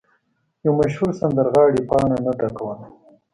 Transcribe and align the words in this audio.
یو 0.65 0.73
مشهور 0.79 1.11
سندرغاړی 1.19 1.81
پاڼه 1.89 2.17
نه 2.25 2.31
ډکوله. 2.39 2.85